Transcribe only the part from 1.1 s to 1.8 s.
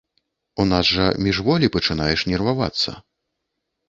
міжволі